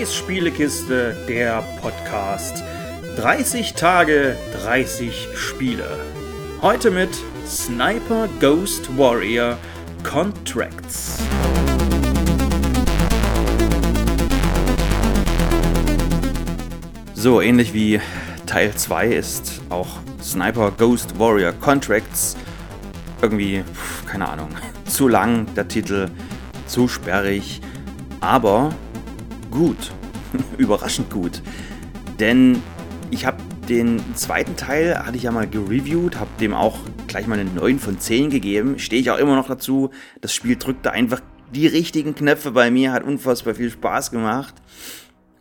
Scheiß 0.00 0.16
Spielekiste, 0.16 1.14
der 1.28 1.62
Podcast. 1.82 2.64
30 3.16 3.74
Tage, 3.74 4.34
30 4.62 5.28
Spiele. 5.34 6.00
Heute 6.62 6.90
mit 6.90 7.10
Sniper 7.46 8.26
Ghost 8.40 8.96
Warrior 8.96 9.58
Contracts. 10.02 11.18
So, 17.12 17.42
ähnlich 17.42 17.74
wie 17.74 18.00
Teil 18.46 18.74
2 18.74 19.08
ist 19.08 19.60
auch 19.68 19.98
Sniper 20.22 20.70
Ghost 20.70 21.18
Warrior 21.18 21.52
Contracts 21.52 22.38
irgendwie, 23.20 23.64
keine 24.06 24.26
Ahnung, 24.26 24.48
zu 24.86 25.08
lang 25.08 25.54
der 25.56 25.68
Titel, 25.68 26.08
zu 26.66 26.88
sperrig, 26.88 27.60
aber 28.22 28.74
gut, 29.50 29.92
überraschend 30.58 31.10
gut. 31.10 31.42
Denn 32.18 32.62
ich 33.10 33.26
habe 33.26 33.38
den 33.68 34.02
zweiten 34.16 34.56
Teil, 34.56 34.98
hatte 34.98 35.16
ich 35.16 35.24
ja 35.24 35.30
mal 35.30 35.48
gereviewt, 35.48 36.18
habe 36.18 36.30
dem 36.40 36.54
auch 36.54 36.78
gleich 37.06 37.26
mal 37.26 37.38
eine 37.38 37.50
9 37.50 37.78
von 37.78 37.98
10 37.98 38.30
gegeben. 38.30 38.78
Stehe 38.78 39.00
ich 39.00 39.10
auch 39.10 39.18
immer 39.18 39.36
noch 39.36 39.48
dazu. 39.48 39.90
Das 40.20 40.34
Spiel 40.34 40.56
drückte 40.56 40.92
einfach 40.92 41.20
die 41.52 41.66
richtigen 41.66 42.14
Knöpfe 42.14 42.52
bei 42.52 42.70
mir, 42.70 42.92
hat 42.92 43.04
unfassbar 43.04 43.54
viel 43.54 43.70
Spaß 43.70 44.10
gemacht. 44.10 44.54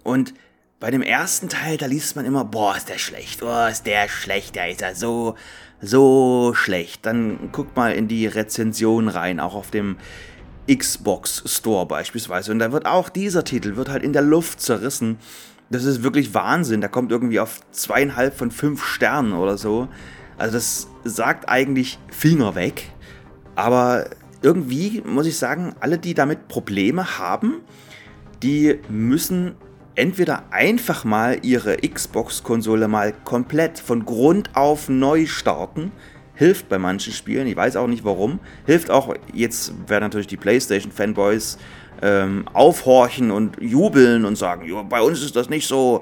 Und 0.03 0.34
bei 0.80 0.91
dem 0.91 1.02
ersten 1.02 1.50
Teil, 1.50 1.78
da 1.78 1.88
liest 1.88 2.16
man 2.16 2.26
immer, 2.26 2.45
boah, 2.45 2.76
ist 2.76 2.89
der 2.89 2.98
schlecht, 2.98 3.41
boah, 3.41 3.70
ist 3.70 3.86
der 3.86 4.08
schlecht, 4.08 4.55
der 4.55 4.70
ist 4.70 4.81
ja 4.81 4.95
so, 4.95 5.36
so 5.81 6.53
schlecht. 6.55 7.05
Dann 7.05 7.52
guckt 7.52 7.76
mal 7.76 7.94
in 7.94 8.08
die 8.08 8.28
Rezension 8.28 9.09
rein, 9.09 9.39
auch 9.39 9.55
auf 9.55 9.72
dem 9.72 9.98
Xbox 10.73 11.44
Store 11.46 11.86
beispielsweise. 11.86 12.52
Und 12.52 12.59
da 12.59 12.72
wird 12.72 12.86
auch 12.86 13.09
dieser 13.09 13.44
Titel, 13.44 13.75
wird 13.75 13.89
halt 13.89 14.03
in 14.03 14.14
der 14.14 14.22
Luft 14.22 14.62
zerrissen. 14.62 15.17
Das 15.70 15.84
ist 15.84 16.03
wirklich 16.03 16.34
Wahnsinn. 16.34 16.81
Der 16.81 16.89
kommt 16.89 17.12
irgendwie 17.12 17.39
auf 17.39 17.59
zweieinhalb 17.72 18.36
von 18.36 18.52
fünf 18.52 18.86
Sternen 18.86 19.34
oder 19.34 19.58
so. 19.58 19.88
Also 20.38 20.53
das 20.53 20.88
sagt 21.03 21.50
eigentlich 21.50 22.00
Finger 22.09 22.56
weg. 22.56 22.92
Aber 23.56 24.09
irgendwie 24.42 25.02
muss 25.06 25.25
ich 25.25 25.38
sagen, 25.38 25.75
alle, 25.80 25.97
die 25.97 26.14
damit 26.14 26.47
Probleme 26.47 27.20
haben, 27.20 27.62
die 28.42 28.80
müssen 28.88 29.56
entweder 29.95 30.53
einfach 30.53 31.03
mal 31.03 31.40
ihre 31.42 31.78
Xbox-Konsole 31.78 32.88
mal 32.88 33.14
komplett 33.25 33.80
von 33.80 34.06
Grund 34.06 34.56
auf 34.56 34.88
neu 34.88 35.25
starten 35.25 35.92
hilft 36.40 36.70
bei 36.70 36.80
manchen 36.80 37.12
Spielen. 37.12 37.48
Ich 37.48 37.58
weiß 37.58 37.76
auch 37.76 37.88
nicht 37.88 38.06
warum. 38.06 38.40
Hilft 38.66 38.90
auch, 38.90 39.14
jetzt 39.34 39.73
werden 39.90 40.04
natürlich 40.04 40.28
die 40.28 40.38
PlayStation-Fanboys 40.38 41.58
ähm, 42.02 42.46
aufhorchen 42.54 43.30
und 43.30 43.62
jubeln 43.62 44.23
und 44.23 44.38
sagen, 44.38 44.66
jo, 44.66 44.81
bei 44.86 45.02
uns 45.02 45.22
ist 45.22 45.36
das 45.36 45.50
nicht 45.50 45.68
so. 45.68 46.02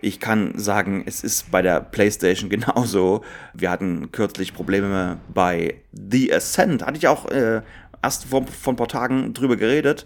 Ich 0.00 0.18
kann 0.18 0.58
sagen, 0.58 1.04
es 1.06 1.22
ist 1.22 1.52
bei 1.52 1.62
der 1.62 1.78
PlayStation 1.78 2.50
genauso. 2.56 3.22
Wir 3.54 3.70
hatten 3.70 4.10
kürzlich 4.10 4.54
Probleme 4.54 5.18
bei 5.32 5.76
The 5.92 6.34
Ascent. 6.34 6.84
Hatte 6.84 6.98
ich 6.98 7.06
auch 7.06 7.30
äh, 7.30 7.62
erst 8.02 8.24
vor, 8.24 8.44
vor 8.44 8.72
ein 8.72 8.76
paar 8.76 8.88
Tagen 8.88 9.34
drüber 9.34 9.54
geredet. 9.54 10.04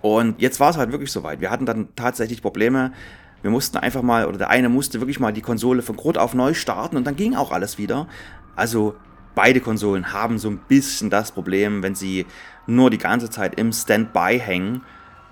Und 0.00 0.40
jetzt 0.40 0.58
war 0.58 0.70
es 0.70 0.78
halt 0.78 0.90
wirklich 0.90 1.12
soweit. 1.12 1.42
Wir 1.42 1.50
hatten 1.50 1.66
dann 1.66 1.88
tatsächlich 1.96 2.40
Probleme. 2.40 2.92
Wir 3.42 3.50
mussten 3.50 3.76
einfach 3.76 4.02
mal, 4.02 4.24
oder 4.26 4.38
der 4.38 4.48
eine 4.48 4.70
musste 4.70 5.00
wirklich 5.00 5.20
mal 5.20 5.32
die 5.32 5.42
Konsole 5.42 5.82
von 5.82 5.96
Grund 5.96 6.16
auf 6.16 6.32
neu 6.32 6.54
starten 6.54 6.96
und 6.96 7.06
dann 7.06 7.16
ging 7.16 7.34
auch 7.34 7.52
alles 7.52 7.76
wieder. 7.76 8.06
Also 8.56 8.94
beide 9.34 9.60
Konsolen 9.60 10.12
haben 10.12 10.38
so 10.38 10.48
ein 10.48 10.58
bisschen 10.58 11.10
das 11.10 11.32
Problem, 11.32 11.82
wenn 11.82 11.94
sie 11.94 12.26
nur 12.66 12.90
die 12.90 12.98
ganze 12.98 13.30
Zeit 13.30 13.58
im 13.58 13.72
Standby 13.72 14.38
hängen, 14.38 14.82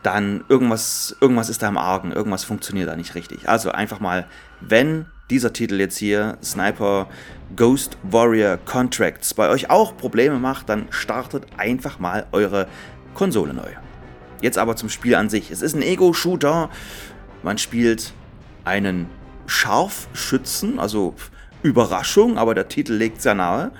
dann 0.03 0.45
irgendwas, 0.49 1.17
irgendwas 1.21 1.49
ist 1.51 1.63
da 1.63 1.69
im 1.69 1.77
Argen, 1.77 2.13
irgendwas 2.13 2.45
funktioniert 2.45 2.89
da 2.89 2.97
nicht 2.97 3.15
richtig. 3.15 3.49
Also 3.49 3.71
einfach 3.71 4.01
mal, 4.01 4.27
wenn 4.61 5.07
dieser 5.29 5.53
Titel 5.53 5.79
jetzt 5.79 5.99
hier, 5.99 6.39
Sniper 6.43 7.09
Ghost 7.55 7.97
Warrior 8.03 8.57
Contracts, 8.57 9.35
bei 9.35 9.49
euch 9.49 9.71
auch 9.71 9.97
Probleme 9.97 10.39
macht, 10.39 10.69
dann 10.69 10.87
startet 10.91 11.47
einfach 11.57 11.99
mal 11.99 12.27
eure 12.33 12.67
Konsole 13.15 13.55
neu. 13.55 13.71
Jetzt 14.41 14.59
aber 14.59 14.75
zum 14.77 14.89
Spiel 14.89 15.15
an 15.15 15.29
sich. 15.29 15.51
Es 15.51 15.61
ist 15.61 15.77
ein 15.77 15.83
Ego-Shooter. 15.83 16.71
Man 17.43 17.59
spielt 17.59 18.15
einen 18.65 19.07
Scharfschützen, 19.47 20.79
also 20.79 21.15
Überraschung, 21.63 22.39
aber 22.39 22.55
der 22.55 22.69
Titel 22.69 22.95
legt 22.95 23.21
sehr 23.23 23.35
nahe. 23.35 23.73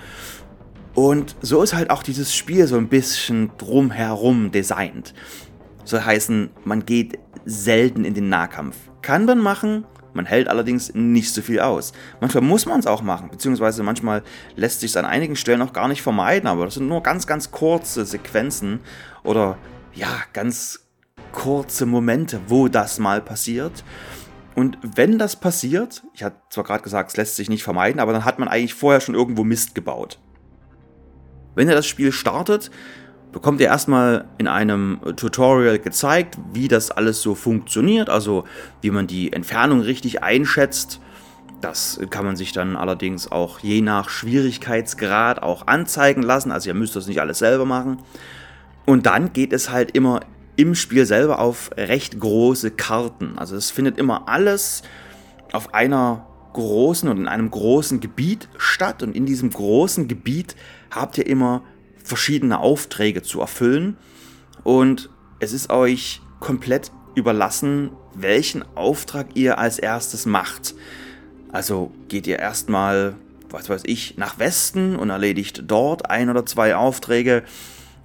Und 0.95 1.37
so 1.41 1.63
ist 1.63 1.75
halt 1.75 1.91
auch 1.91 2.03
dieses 2.03 2.35
Spiel 2.35 2.67
so 2.67 2.77
ein 2.77 2.89
bisschen 2.89 3.51
drumherum 3.59 4.51
designt. 4.51 5.15
So 5.85 6.05
heißen, 6.05 6.51
man 6.65 6.85
geht 6.85 7.19
selten 7.45 8.05
in 8.05 8.15
den 8.15 8.29
Nahkampf. 8.29 8.77
Kann 9.03 9.25
man 9.25 9.39
machen, 9.39 9.85
man 10.13 10.27
hält 10.27 10.49
allerdings 10.49 10.93
nicht 10.95 11.33
so 11.33 11.43
viel 11.43 11.61
aus. 11.61 11.93
Manchmal 12.21 12.43
muss 12.43 12.67
man 12.67 12.81
es 12.81 12.87
auch 12.87 13.03
machen, 13.03 13.31
beziehungsweise 13.31 13.83
manchmal 13.83 14.23
lässt 14.57 14.81
sich 14.81 14.91
es 14.91 14.97
an 14.97 15.05
einigen 15.05 15.37
Stellen 15.37 15.63
auch 15.63 15.73
gar 15.73 15.89
nicht 15.89 16.03
vermeiden, 16.03 16.49
aber 16.49 16.65
das 16.65 16.75
sind 16.75 16.89
nur 16.89 17.03
ganz, 17.03 17.27
ganz 17.27 17.51
kurze 17.51 18.05
Sequenzen 18.05 18.81
oder 19.23 19.57
ja, 19.95 20.09
ganz 20.33 20.87
kurze 21.33 21.87
Momente, 21.87 22.41
wo 22.49 22.69
das 22.69 22.99
mal 22.99 23.21
passiert. 23.21 23.85
Und 24.61 24.77
wenn 24.83 25.19
das 25.19 25.37
passiert, 25.37 26.03
ich 26.13 26.23
hatte 26.23 26.37
zwar 26.51 26.65
gerade 26.65 26.83
gesagt, 26.83 27.13
es 27.13 27.17
lässt 27.17 27.37
sich 27.37 27.49
nicht 27.49 27.63
vermeiden, 27.63 27.99
aber 27.99 28.13
dann 28.13 28.27
hat 28.27 28.39
man 28.39 28.47
eigentlich 28.47 28.75
vorher 28.75 29.01
schon 29.01 29.15
irgendwo 29.15 29.43
Mist 29.43 29.75
gebaut. 29.75 30.19
Wenn 31.55 31.67
ihr 31.67 31.75
das 31.75 31.87
Spiel 31.87 32.13
startet, 32.13 32.71
bekommt 33.33 33.63
ihr 33.63 33.69
erstmal 33.69 34.27
in 34.37 34.49
einem 34.49 35.01
Tutorial 35.17 35.79
gezeigt, 35.79 36.37
wie 36.53 36.69
das 36.69 36.91
alles 36.91 37.23
so 37.23 37.35
funktioniert, 37.35 38.11
also 38.11 38.45
wie 38.83 38.91
man 38.91 39.07
die 39.07 39.33
Entfernung 39.33 39.81
richtig 39.81 40.23
einschätzt. 40.23 41.01
Das 41.63 41.99
kann 42.11 42.27
man 42.27 42.37
sich 42.37 42.53
dann 42.53 42.77
allerdings 42.77 43.33
auch 43.33 43.61
je 43.61 43.81
nach 43.81 44.11
Schwierigkeitsgrad 44.11 45.43
auch 45.43 45.69
anzeigen 45.69 46.23
lassen, 46.23 46.53
also 46.53 46.69
ihr 46.69 46.75
müsst 46.75 46.95
das 46.97 47.07
nicht 47.07 47.23
alles 47.23 47.39
selber 47.39 47.65
machen. 47.65 48.03
Und 48.85 49.07
dann 49.07 49.33
geht 49.33 49.55
es 49.55 49.71
halt 49.71 49.93
immer 49.93 50.21
im 50.57 50.75
Spiel 50.75 51.07
selber 51.07 51.39
auf 51.39 51.71
recht 51.77 52.19
große 52.19 52.71
Karten. 52.71 53.39
Also 53.39 53.57
es 53.57 53.71
findet 53.71 53.99
immer 53.99 54.29
alles 54.29 54.83
auf 55.53 55.75
einer 55.75 56.27
großen 56.53 57.09
und 57.09 57.19
in 57.19 57.29
einem 57.29 57.51
großen 57.51 58.01
Gebiet 58.01 58.49
statt 58.59 59.03
und 59.03 59.15
in 59.15 59.27
diesem 59.27 59.51
großen 59.51 60.09
Gebiet 60.09 60.57
habt 60.91 61.19
ihr 61.19 61.27
immer 61.27 61.63
verschiedene 62.03 62.59
Aufträge 62.59 63.23
zu 63.23 63.41
erfüllen 63.41 63.97
und 64.65 65.11
es 65.39 65.53
ist 65.53 65.71
euch 65.71 66.21
komplett 66.41 66.91
überlassen, 67.15 67.91
welchen 68.15 68.65
Auftrag 68.77 69.29
ihr 69.35 69.59
als 69.59 69.79
erstes 69.79 70.27
macht. 70.27 70.75
Also 71.53 71.93
geht 72.09 72.27
ihr 72.27 72.39
erstmal, 72.39 73.15
was 73.49 73.69
weiß 73.69 73.83
ich, 73.85 74.17
nach 74.17 74.39
Westen 74.39 74.97
und 74.97 75.11
erledigt 75.11 75.65
dort 75.67 76.11
ein 76.11 76.31
oder 76.31 76.47
zwei 76.47 76.77
Aufträge 76.77 77.45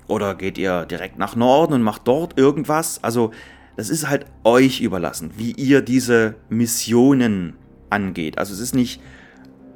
oder 0.07 0.35
geht 0.35 0.57
ihr 0.57 0.85
direkt 0.85 1.17
nach 1.17 1.35
Norden 1.35 1.73
und 1.73 1.81
macht 1.81 2.07
dort 2.07 2.37
irgendwas? 2.37 3.03
Also, 3.03 3.31
das 3.75 3.89
ist 3.89 4.07
halt 4.07 4.25
euch 4.43 4.81
überlassen, 4.81 5.31
wie 5.37 5.51
ihr 5.51 5.81
diese 5.81 6.35
Missionen 6.49 7.55
angeht. 7.89 8.37
Also, 8.37 8.53
es 8.53 8.59
ist 8.59 8.75
nicht 8.75 9.01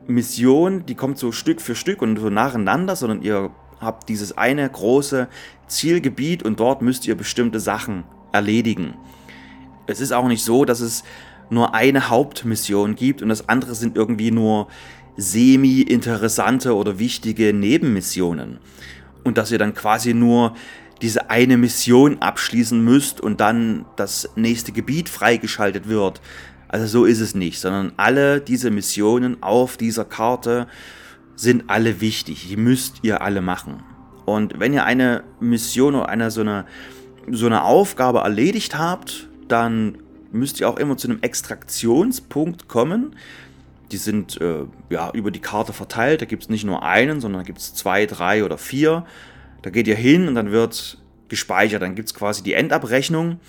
Mission, 0.07 0.85
die 0.85 0.95
kommt 0.95 1.17
so 1.17 1.31
Stück 1.31 1.61
für 1.61 1.75
Stück 1.75 2.01
und 2.01 2.17
so 2.17 2.29
nacheinander, 2.29 2.95
sondern 2.95 3.21
ihr 3.21 3.51
habt 3.79 4.09
dieses 4.09 4.37
eine 4.37 4.67
große 4.69 5.27
Zielgebiet 5.67 6.43
und 6.43 6.59
dort 6.59 6.81
müsst 6.81 7.07
ihr 7.07 7.15
bestimmte 7.15 7.59
Sachen 7.59 8.03
erledigen. 8.31 8.95
Es 9.87 10.01
ist 10.01 10.11
auch 10.11 10.27
nicht 10.27 10.43
so, 10.43 10.65
dass 10.65 10.81
es 10.81 11.03
nur 11.49 11.73
eine 11.73 12.09
Hauptmission 12.09 12.95
gibt 12.95 13.21
und 13.21 13.29
das 13.29 13.49
andere 13.49 13.75
sind 13.75 13.95
irgendwie 13.95 14.31
nur 14.31 14.67
semi-interessante 15.17 16.75
oder 16.75 16.99
wichtige 16.99 17.53
Nebenmissionen 17.53 18.59
und 19.29 19.37
dass 19.37 19.51
ihr 19.51 19.57
dann 19.57 19.73
quasi 19.73 20.13
nur 20.13 20.55
diese 21.01 21.29
eine 21.29 21.55
Mission 21.55 22.17
abschließen 22.19 22.83
müsst 22.83 23.21
und 23.21 23.39
dann 23.39 23.85
das 23.95 24.29
nächste 24.35 24.71
Gebiet 24.73 25.07
freigeschaltet 25.07 25.87
wird. 25.87 26.19
Also 26.67 26.85
so 26.87 27.05
ist 27.05 27.21
es 27.21 27.33
nicht, 27.35 27.59
sondern 27.59 27.93
alle 27.97 28.41
diese 28.41 28.69
Missionen 28.69 29.41
auf 29.41 29.77
dieser 29.77 30.03
Karte 30.03 30.67
sind 31.35 31.69
alle 31.69 32.01
wichtig. 32.01 32.47
Die 32.49 32.57
müsst 32.57 32.97
ihr 33.03 33.21
alle 33.21 33.41
machen. 33.41 33.83
Und 34.25 34.59
wenn 34.59 34.73
ihr 34.73 34.83
eine 34.83 35.23
Mission 35.39 35.95
oder 35.95 36.09
eine 36.09 36.29
so 36.31 36.41
eine 36.41 36.65
so 37.31 37.45
eine 37.45 37.63
Aufgabe 37.63 38.19
erledigt 38.19 38.77
habt, 38.77 39.29
dann 39.47 39.99
müsst 40.31 40.59
ihr 40.59 40.69
auch 40.69 40.77
immer 40.77 40.97
zu 40.97 41.07
einem 41.07 41.21
Extraktionspunkt 41.21 42.67
kommen. 42.67 43.15
Die 43.91 43.97
sind 43.97 44.39
äh, 44.41 44.65
ja 44.89 45.11
über 45.11 45.31
die 45.31 45.41
Karte 45.41 45.73
verteilt. 45.73 46.21
Da 46.21 46.25
gibt 46.25 46.43
es 46.43 46.49
nicht 46.49 46.63
nur 46.63 46.83
einen, 46.83 47.21
sondern 47.21 47.41
da 47.41 47.45
gibt 47.45 47.59
es 47.59 47.73
zwei, 47.73 48.05
drei 48.05 48.43
oder 48.43 48.57
vier. 48.57 49.05
Da 49.61 49.69
geht 49.69 49.87
ihr 49.87 49.95
hin 49.95 50.27
und 50.27 50.35
dann 50.35 50.51
wird 50.51 50.99
gespeichert. 51.27 51.81
Dann 51.81 51.95
gibt 51.95 52.09
es 52.09 52.13
quasi 52.13 52.43
die 52.43 52.53
Endabrechnung 52.53 53.39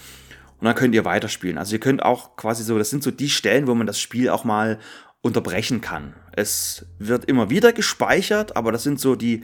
und 0.61 0.65
dann 0.65 0.75
könnt 0.75 0.95
ihr 0.95 1.05
weiterspielen. 1.05 1.59
Also 1.59 1.75
ihr 1.75 1.81
könnt 1.81 2.03
auch 2.03 2.37
quasi 2.37 2.63
so, 2.63 2.79
das 2.79 2.91
sind 2.91 3.03
so 3.03 3.11
die 3.11 3.31
Stellen, 3.31 3.67
wo 3.67 3.75
man 3.75 3.87
das 3.87 3.99
Spiel 3.99 4.29
auch 4.29 4.45
mal 4.45 4.79
unterbrechen 5.23 5.81
kann. 5.81 6.15
Es 6.33 6.87
wird 6.99 7.25
immer 7.27 7.51
wieder 7.51 7.73
gespeichert, 7.73 8.57
aber 8.57 8.73
das 8.73 8.83
sind 8.83 9.01
so 9.01 9.17
die, 9.17 9.43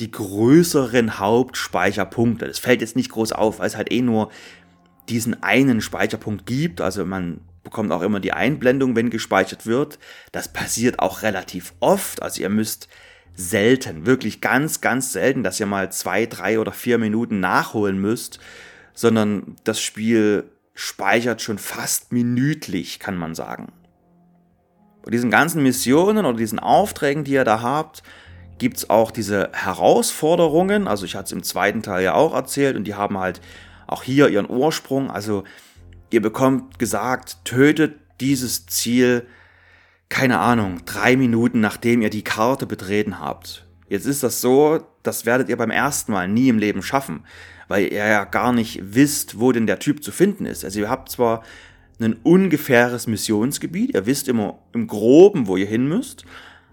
die 0.00 0.10
größeren 0.10 1.18
Hauptspeicherpunkte. 1.18 2.46
Das 2.46 2.58
fällt 2.58 2.80
jetzt 2.80 2.96
nicht 2.96 3.10
groß 3.10 3.32
auf, 3.32 3.58
weil 3.58 3.66
es 3.66 3.76
halt 3.76 3.92
eh 3.92 4.02
nur 4.02 4.30
diesen 5.08 5.42
einen 5.42 5.80
Speicherpunkt 5.80 6.46
gibt. 6.46 6.80
Also 6.80 7.04
man 7.04 7.40
bekommt 7.62 7.92
auch 7.92 8.02
immer 8.02 8.20
die 8.20 8.32
Einblendung, 8.32 8.96
wenn 8.96 9.10
gespeichert 9.10 9.66
wird. 9.66 9.98
Das 10.32 10.52
passiert 10.52 10.98
auch 10.98 11.22
relativ 11.22 11.74
oft. 11.80 12.22
Also 12.22 12.42
ihr 12.42 12.48
müsst 12.48 12.88
selten, 13.34 14.06
wirklich 14.06 14.40
ganz, 14.40 14.80
ganz 14.80 15.12
selten, 15.12 15.42
dass 15.42 15.60
ihr 15.60 15.66
mal 15.66 15.90
zwei, 15.90 16.26
drei 16.26 16.58
oder 16.58 16.72
vier 16.72 16.98
Minuten 16.98 17.40
nachholen 17.40 17.98
müsst, 17.98 18.40
sondern 18.94 19.56
das 19.64 19.80
Spiel 19.80 20.50
speichert 20.74 21.42
schon 21.42 21.58
fast 21.58 22.12
minütlich, 22.12 22.98
kann 22.98 23.16
man 23.16 23.34
sagen. 23.34 23.72
Bei 25.02 25.10
diesen 25.10 25.30
ganzen 25.30 25.62
Missionen 25.62 26.24
oder 26.24 26.36
diesen 26.36 26.58
Aufträgen, 26.58 27.24
die 27.24 27.32
ihr 27.32 27.44
da 27.44 27.60
habt, 27.60 28.02
gibt 28.58 28.76
es 28.76 28.90
auch 28.90 29.10
diese 29.10 29.50
Herausforderungen. 29.52 30.86
Also 30.86 31.04
ich 31.04 31.16
hatte 31.16 31.26
es 31.26 31.32
im 31.32 31.42
zweiten 31.42 31.82
Teil 31.82 32.04
ja 32.04 32.14
auch 32.14 32.34
erzählt 32.34 32.76
und 32.76 32.84
die 32.84 32.94
haben 32.94 33.18
halt 33.18 33.40
auch 33.86 34.02
hier 34.02 34.28
ihren 34.28 34.48
Ursprung. 34.48 35.10
Also 35.10 35.44
ihr 36.12 36.22
bekommt 36.22 36.78
gesagt, 36.78 37.44
tötet 37.44 37.94
dieses 38.20 38.66
Ziel, 38.66 39.26
keine 40.08 40.38
Ahnung, 40.38 40.82
drei 40.84 41.16
Minuten 41.16 41.60
nachdem 41.60 42.02
ihr 42.02 42.10
die 42.10 42.24
Karte 42.24 42.66
betreten 42.66 43.18
habt. 43.18 43.66
Jetzt 43.88 44.06
ist 44.06 44.22
das 44.22 44.40
so, 44.40 44.86
das 45.02 45.26
werdet 45.26 45.48
ihr 45.48 45.56
beim 45.56 45.70
ersten 45.70 46.12
Mal 46.12 46.28
nie 46.28 46.48
im 46.48 46.58
Leben 46.58 46.82
schaffen, 46.82 47.24
weil 47.68 47.84
ihr 47.84 48.06
ja 48.06 48.24
gar 48.24 48.52
nicht 48.52 48.94
wisst, 48.94 49.40
wo 49.40 49.52
denn 49.52 49.66
der 49.66 49.78
Typ 49.78 50.02
zu 50.04 50.12
finden 50.12 50.46
ist. 50.46 50.64
Also 50.64 50.80
ihr 50.80 50.90
habt 50.90 51.10
zwar 51.10 51.42
ein 52.00 52.16
ungefähres 52.22 53.06
Missionsgebiet, 53.06 53.94
ihr 53.94 54.06
wisst 54.06 54.28
immer 54.28 54.58
im 54.72 54.86
groben, 54.86 55.46
wo 55.46 55.56
ihr 55.56 55.66
hin 55.66 55.88
müsst, 55.88 56.24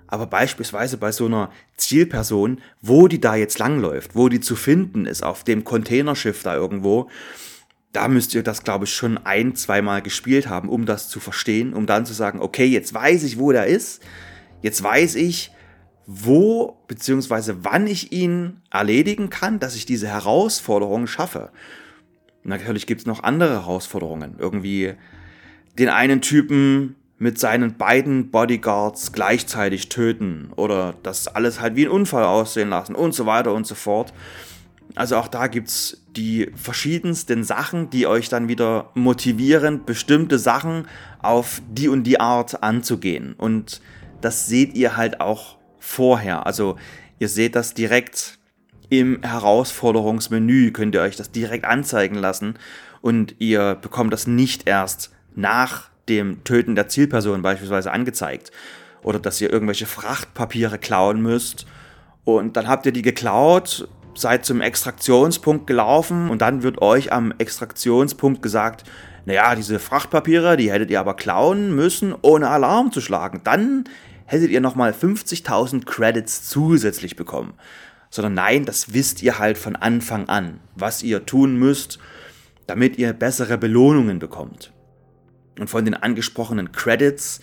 aber 0.07 0.25
beispielsweise 0.25 0.97
bei 0.97 1.11
so 1.11 1.25
einer 1.25 1.51
Zielperson, 1.77 2.59
wo 2.81 3.07
die 3.07 3.21
da 3.21 3.35
jetzt 3.35 3.59
langläuft, 3.59 4.15
wo 4.15 4.27
die 4.27 4.39
zu 4.39 4.55
finden 4.55 5.05
ist, 5.05 5.23
auf 5.23 5.43
dem 5.43 5.63
Containerschiff 5.63 6.41
da 6.41 6.55
irgendwo, 6.55 7.09
da 7.91 8.07
müsst 8.07 8.35
ihr 8.35 8.43
das, 8.43 8.63
glaube 8.63 8.85
ich, 8.85 8.93
schon 8.93 9.17
ein, 9.17 9.55
zweimal 9.55 10.01
gespielt 10.01 10.47
haben, 10.47 10.69
um 10.69 10.85
das 10.85 11.09
zu 11.09 11.19
verstehen, 11.19 11.73
um 11.73 11.85
dann 11.85 12.05
zu 12.05 12.13
sagen, 12.13 12.39
okay, 12.39 12.65
jetzt 12.65 12.93
weiß 12.93 13.23
ich, 13.23 13.39
wo 13.39 13.51
der 13.51 13.65
ist, 13.65 14.03
jetzt 14.61 14.83
weiß 14.83 15.15
ich, 15.15 15.51
wo 16.05 16.77
bzw. 16.87 17.55
wann 17.61 17.87
ich 17.87 18.11
ihn 18.11 18.61
erledigen 18.71 19.29
kann, 19.29 19.59
dass 19.59 19.75
ich 19.75 19.85
diese 19.85 20.07
Herausforderung 20.07 21.07
schaffe. 21.07 21.51
natürlich 22.43 22.87
gibt 22.87 23.01
es 23.01 23.07
noch 23.07 23.23
andere 23.23 23.51
Herausforderungen. 23.51 24.35
Irgendwie 24.39 24.93
den 25.77 25.89
einen 25.89 26.21
Typen 26.21 26.95
mit 27.19 27.37
seinen 27.37 27.77
beiden 27.77 28.31
Bodyguards 28.31 29.11
gleichzeitig 29.11 29.89
töten 29.89 30.51
oder 30.55 30.95
das 31.03 31.27
alles 31.27 31.59
halt 31.59 31.75
wie 31.75 31.85
ein 31.85 31.91
Unfall 31.91 32.23
aussehen 32.23 32.69
lassen 32.69 32.95
und 32.95 33.13
so 33.13 33.25
weiter 33.25 33.53
und 33.53 33.67
so 33.67 33.75
fort. 33.75 34.13
Also 34.99 35.15
auch 35.15 35.29
da 35.29 35.47
gibt 35.47 35.69
es 35.69 36.03
die 36.09 36.51
verschiedensten 36.55 37.45
Sachen, 37.45 37.89
die 37.89 38.05
euch 38.05 38.27
dann 38.27 38.49
wieder 38.49 38.89
motivieren, 38.95 39.85
bestimmte 39.85 40.37
Sachen 40.37 40.89
auf 41.21 41.61
die 41.69 41.87
und 41.87 42.03
die 42.03 42.19
Art 42.19 42.63
anzugehen. 42.63 43.33
Und 43.37 43.79
das 44.19 44.47
seht 44.47 44.75
ihr 44.75 44.97
halt 44.97 45.21
auch 45.21 45.57
vorher. 45.79 46.45
Also 46.45 46.75
ihr 47.17 47.29
seht 47.29 47.55
das 47.55 47.73
direkt 47.73 48.39
im 48.89 49.23
Herausforderungsmenü, 49.23 50.71
könnt 50.71 50.95
ihr 50.95 51.01
euch 51.01 51.15
das 51.15 51.31
direkt 51.31 51.63
anzeigen 51.63 52.15
lassen 52.15 52.55
und 52.99 53.35
ihr 53.39 53.75
bekommt 53.75 54.11
das 54.11 54.27
nicht 54.27 54.67
erst 54.67 55.13
nach 55.33 55.91
dem 56.09 56.43
Töten 56.43 56.75
der 56.75 56.89
Zielperson 56.89 57.41
beispielsweise 57.41 57.93
angezeigt. 57.93 58.51
Oder 59.01 59.19
dass 59.19 59.39
ihr 59.39 59.49
irgendwelche 59.49 59.85
Frachtpapiere 59.85 60.77
klauen 60.77 61.21
müsst 61.21 61.67
und 62.25 62.57
dann 62.57 62.67
habt 62.67 62.85
ihr 62.85 62.91
die 62.91 63.01
geklaut 63.01 63.87
seid 64.19 64.45
zum 64.45 64.61
Extraktionspunkt 64.61 65.67
gelaufen 65.67 66.29
und 66.29 66.41
dann 66.41 66.63
wird 66.63 66.81
euch 66.81 67.11
am 67.11 67.33
Extraktionspunkt 67.37 68.41
gesagt, 68.41 68.83
naja, 69.25 69.55
diese 69.55 69.79
Frachtpapiere, 69.79 70.57
die 70.57 70.71
hättet 70.71 70.89
ihr 70.89 70.99
aber 70.99 71.15
klauen 71.15 71.75
müssen, 71.75 72.15
ohne 72.21 72.49
Alarm 72.49 72.91
zu 72.91 73.01
schlagen. 73.01 73.41
Dann 73.43 73.83
hättet 74.25 74.49
ihr 74.49 74.61
nochmal 74.61 74.91
50.000 74.91 75.85
Credits 75.85 76.49
zusätzlich 76.49 77.15
bekommen. 77.15 77.53
Sondern 78.09 78.33
nein, 78.33 78.65
das 78.65 78.93
wisst 78.93 79.21
ihr 79.21 79.37
halt 79.37 79.57
von 79.57 79.75
Anfang 79.75 80.29
an, 80.29 80.59
was 80.75 81.03
ihr 81.03 81.25
tun 81.25 81.57
müsst, 81.57 81.99
damit 82.65 82.97
ihr 82.97 83.13
bessere 83.13 83.57
Belohnungen 83.57 84.19
bekommt. 84.19 84.71
Und 85.59 85.69
von 85.69 85.85
den 85.85 85.93
angesprochenen 85.93 86.71
Credits 86.71 87.39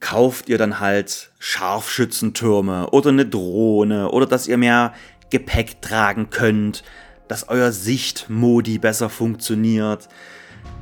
kauft 0.00 0.48
ihr 0.48 0.58
dann 0.58 0.80
halt 0.80 1.30
Scharfschützentürme 1.38 2.90
oder 2.90 3.10
eine 3.10 3.26
Drohne 3.26 4.10
oder 4.10 4.26
dass 4.26 4.46
ihr 4.46 4.58
mehr 4.58 4.92
Gepäck 5.30 5.82
tragen 5.82 6.30
könnt, 6.30 6.82
dass 7.28 7.48
euer 7.48 7.72
Sichtmodi 7.72 8.78
besser 8.78 9.10
funktioniert, 9.10 10.08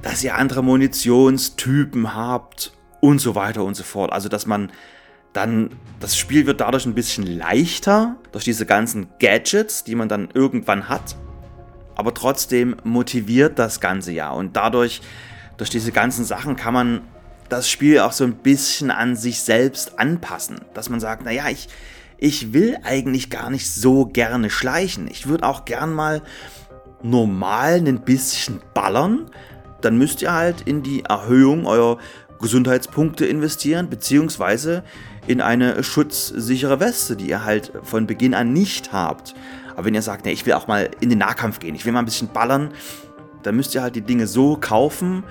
dass 0.02 0.22
ihr 0.22 0.36
andere 0.36 0.62
Munitionstypen 0.62 2.14
habt 2.14 2.72
und 3.00 3.20
so 3.20 3.34
weiter 3.34 3.64
und 3.64 3.74
so 3.74 3.82
fort. 3.82 4.12
Also 4.12 4.28
dass 4.28 4.46
man 4.46 4.70
dann, 5.32 5.70
das 6.00 6.16
Spiel 6.16 6.46
wird 6.46 6.60
dadurch 6.60 6.86
ein 6.86 6.94
bisschen 6.94 7.26
leichter, 7.26 8.16
durch 8.32 8.44
diese 8.44 8.64
ganzen 8.64 9.08
Gadgets, 9.18 9.84
die 9.84 9.94
man 9.94 10.08
dann 10.08 10.28
irgendwann 10.32 10.88
hat. 10.88 11.16
Aber 11.94 12.14
trotzdem 12.14 12.76
motiviert 12.84 13.58
das 13.58 13.80
Ganze 13.80 14.12
ja. 14.12 14.30
Und 14.30 14.56
dadurch, 14.56 15.02
durch 15.56 15.70
diese 15.70 15.92
ganzen 15.92 16.24
Sachen 16.24 16.56
kann 16.56 16.74
man 16.74 17.02
das 17.48 17.68
Spiel 17.70 18.00
auch 18.00 18.12
so 18.12 18.24
ein 18.24 18.36
bisschen 18.36 18.90
an 18.90 19.16
sich 19.16 19.40
selbst 19.40 19.98
anpassen. 19.98 20.60
Dass 20.74 20.88
man 20.88 21.00
sagt, 21.00 21.24
naja, 21.24 21.48
ich, 21.50 21.68
ich 22.18 22.52
will 22.52 22.78
eigentlich 22.82 23.30
gar 23.30 23.50
nicht 23.50 23.70
so 23.70 24.06
gerne 24.06 24.50
schleichen. 24.50 25.08
Ich 25.08 25.26
würde 25.26 25.46
auch 25.46 25.64
gern 25.64 25.92
mal 25.92 26.22
normal 27.02 27.74
ein 27.86 28.00
bisschen 28.00 28.60
ballern. 28.74 29.30
Dann 29.80 29.98
müsst 29.98 30.22
ihr 30.22 30.32
halt 30.32 30.62
in 30.62 30.82
die 30.82 31.04
Erhöhung 31.04 31.66
eurer 31.66 31.98
Gesundheitspunkte 32.40 33.26
investieren, 33.26 33.88
beziehungsweise 33.88 34.82
in 35.26 35.40
eine 35.40 35.82
schutzsichere 35.82 36.80
Weste, 36.80 37.16
die 37.16 37.28
ihr 37.28 37.44
halt 37.44 37.72
von 37.82 38.06
Beginn 38.06 38.34
an 38.34 38.52
nicht 38.52 38.92
habt. 38.92 39.34
Aber 39.74 39.86
wenn 39.86 39.94
ihr 39.94 40.02
sagt, 40.02 40.24
ne, 40.24 40.32
ich 40.32 40.46
will 40.46 40.54
auch 40.54 40.66
mal 40.66 40.90
in 41.00 41.10
den 41.10 41.18
Nahkampf 41.18 41.58
gehen, 41.58 41.74
ich 41.74 41.84
will 41.84 41.92
mal 41.92 42.00
ein 42.00 42.06
bisschen 42.06 42.28
ballern, 42.28 42.72
dann 43.42 43.56
müsst 43.56 43.74
ihr 43.74 43.82
halt 43.82 43.96
die 43.96 44.02
Dinge 44.02 44.26
so 44.26 44.56
kaufen, 44.56 45.24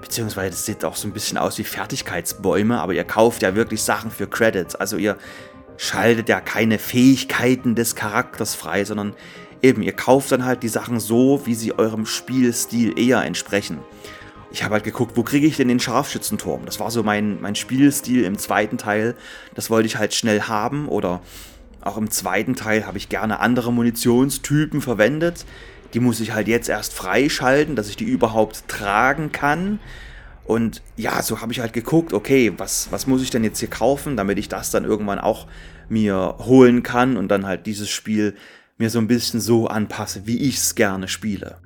beziehungsweise 0.00 0.50
das 0.50 0.66
sieht 0.66 0.84
auch 0.84 0.96
so 0.96 1.08
ein 1.08 1.12
bisschen 1.12 1.38
aus 1.38 1.58
wie 1.58 1.64
Fertigkeitsbäume, 1.64 2.80
aber 2.80 2.92
ihr 2.94 3.04
kauft 3.04 3.42
ja 3.42 3.54
wirklich 3.54 3.82
Sachen 3.82 4.10
für 4.10 4.26
Credits. 4.26 4.74
Also 4.74 4.96
ihr 4.96 5.16
schaltet 5.78 6.28
ja 6.28 6.42
keine 6.42 6.78
Fähigkeiten 6.78 7.74
des 7.74 7.94
Charakters 7.94 8.54
frei, 8.54 8.84
sondern 8.84 9.14
eben, 9.62 9.80
ihr 9.80 9.92
kauft 9.92 10.30
dann 10.32 10.44
halt 10.44 10.62
die 10.62 10.68
Sachen 10.68 11.00
so, 11.00 11.46
wie 11.46 11.54
sie 11.54 11.78
eurem 11.78 12.04
Spielstil 12.04 12.98
eher 12.98 13.24
entsprechen. 13.24 13.78
Ich 14.50 14.64
habe 14.64 14.74
halt 14.74 14.84
geguckt, 14.84 15.16
wo 15.16 15.22
kriege 15.22 15.46
ich 15.46 15.56
denn 15.56 15.68
den 15.68 15.80
Scharfschützenturm? 15.80 16.64
Das 16.64 16.80
war 16.80 16.90
so 16.90 17.02
mein, 17.02 17.40
mein 17.40 17.54
Spielstil 17.54 18.24
im 18.24 18.38
zweiten 18.38 18.76
Teil. 18.76 19.14
Das 19.54 19.70
wollte 19.70 19.86
ich 19.86 19.96
halt 19.96 20.14
schnell 20.14 20.42
haben 20.42 20.88
oder 20.88 21.20
auch 21.80 21.96
im 21.96 22.10
zweiten 22.10 22.56
Teil 22.56 22.86
habe 22.86 22.98
ich 22.98 23.08
gerne 23.08 23.40
andere 23.40 23.72
Munitionstypen 23.72 24.80
verwendet. 24.80 25.44
Die 25.94 26.00
muss 26.00 26.20
ich 26.20 26.32
halt 26.32 26.48
jetzt 26.48 26.68
erst 26.68 26.92
freischalten, 26.92 27.76
dass 27.76 27.88
ich 27.88 27.96
die 27.96 28.04
überhaupt 28.04 28.66
tragen 28.68 29.32
kann. 29.32 29.80
Und 30.48 30.80
ja, 30.96 31.20
so 31.20 31.42
habe 31.42 31.52
ich 31.52 31.60
halt 31.60 31.74
geguckt, 31.74 32.14
okay, 32.14 32.54
was, 32.56 32.90
was 32.90 33.06
muss 33.06 33.20
ich 33.20 33.28
denn 33.28 33.44
jetzt 33.44 33.58
hier 33.58 33.68
kaufen, 33.68 34.16
damit 34.16 34.38
ich 34.38 34.48
das 34.48 34.70
dann 34.70 34.84
irgendwann 34.84 35.18
auch 35.18 35.46
mir 35.90 36.36
holen 36.38 36.82
kann 36.82 37.18
und 37.18 37.28
dann 37.28 37.44
halt 37.44 37.66
dieses 37.66 37.90
Spiel 37.90 38.34
mir 38.78 38.88
so 38.88 38.98
ein 38.98 39.08
bisschen 39.08 39.42
so 39.42 39.66
anpasse, 39.66 40.26
wie 40.26 40.38
ich 40.38 40.56
es 40.56 40.74
gerne 40.74 41.06
spiele. 41.06 41.60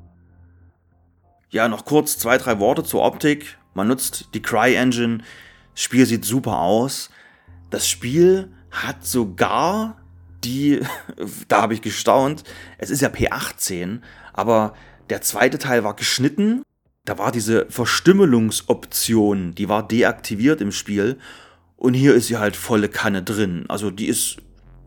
Ja, 1.51 1.69
noch 1.69 1.85
kurz 1.85 2.19
zwei, 2.19 2.39
drei 2.39 2.59
Worte 2.59 2.83
zur 2.83 3.05
Optik. 3.05 3.57
Man 3.73 3.87
nutzt 3.87 4.31
die 4.35 4.43
Cry-Engine. 4.43 5.19
Das 5.75 5.85
Spiel 5.85 6.05
sieht 6.05 6.25
super 6.25 6.59
aus. 6.59 7.11
Das 7.71 7.89
Spiel 7.89 8.51
hat 8.73 9.07
sogar 9.07 9.97
die, 10.43 10.81
da 11.47 11.63
habe 11.63 11.75
ich 11.75 11.83
gestaunt, 11.83 12.43
es 12.79 12.91
ist 12.91 13.01
ja 13.01 13.11
P18, 13.11 14.01
aber 14.33 14.75
der 15.09 15.21
zweite 15.21 15.59
Teil 15.59 15.85
war 15.85 15.95
geschnitten 15.95 16.65
da 17.05 17.19
war 17.19 17.33
diese 17.33 17.67
Verstümmelungsoption, 17.69 19.55
die 19.55 19.69
war 19.69 19.87
deaktiviert 19.87 20.61
im 20.61 20.73
Spiel. 20.73 21.19
Und 21.77 21.95
hier 21.95 22.15
ist 22.15 22.29
sie 22.29 22.37
halt 22.37 22.55
volle 22.55 22.89
Kanne 22.89 23.23
drin. 23.23 23.65
Also 23.69 23.91
die 23.91 24.07
ist, 24.07 24.37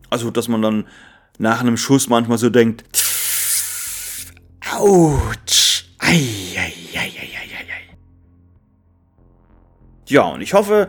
also 0.08 0.30
dass 0.30 0.48
man 0.48 0.62
dann 0.62 0.88
nach 1.38 1.60
einem 1.60 1.76
Schuss 1.76 2.08
manchmal 2.08 2.38
so 2.38 2.48
denkt, 2.48 2.84
ei, 4.62 5.18
ei. 5.98 6.72
Ja, 10.08 10.22
und 10.22 10.40
ich 10.40 10.54
hoffe, 10.54 10.88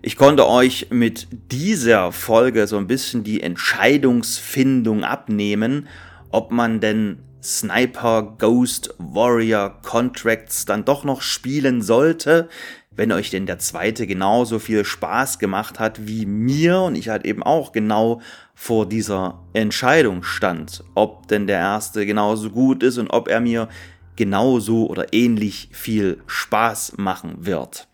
ich 0.00 0.16
konnte 0.16 0.48
euch 0.48 0.88
mit 0.90 1.28
dieser 1.52 2.12
Folge 2.12 2.66
so 2.66 2.78
ein 2.78 2.86
bisschen 2.86 3.22
die 3.22 3.42
Entscheidungsfindung 3.42 5.04
abnehmen, 5.04 5.86
ob 6.30 6.50
man 6.50 6.80
denn 6.80 7.18
Sniper 7.44 8.36
Ghost 8.38 8.94
Warrior 8.98 9.82
Contracts 9.82 10.64
dann 10.64 10.84
doch 10.84 11.04
noch 11.04 11.20
spielen 11.20 11.82
sollte, 11.82 12.48
wenn 12.90 13.12
euch 13.12 13.30
denn 13.30 13.46
der 13.46 13.58
zweite 13.58 14.06
genauso 14.06 14.58
viel 14.58 14.84
Spaß 14.84 15.38
gemacht 15.38 15.78
hat 15.78 16.06
wie 16.06 16.26
mir 16.26 16.80
und 16.80 16.94
ich 16.94 17.08
halt 17.10 17.26
eben 17.26 17.42
auch 17.42 17.72
genau 17.72 18.22
vor 18.54 18.88
dieser 18.88 19.42
Entscheidung 19.52 20.22
stand, 20.22 20.82
ob 20.94 21.28
denn 21.28 21.46
der 21.46 21.58
erste 21.58 22.06
genauso 22.06 22.50
gut 22.50 22.82
ist 22.82 22.98
und 22.98 23.10
ob 23.10 23.28
er 23.28 23.40
mir 23.40 23.68
genauso 24.16 24.86
oder 24.86 25.12
ähnlich 25.12 25.68
viel 25.72 26.22
Spaß 26.26 26.94
machen 26.96 27.46
wird. 27.46 27.88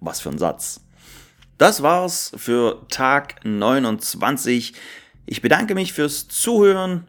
Was 0.00 0.20
für 0.20 0.30
ein 0.30 0.38
Satz. 0.38 0.80
Das 1.58 1.82
war's 1.82 2.32
für 2.36 2.86
Tag 2.88 3.44
29. 3.44 4.74
Ich 5.26 5.42
bedanke 5.42 5.74
mich 5.74 5.92
fürs 5.92 6.28
Zuhören. 6.28 7.08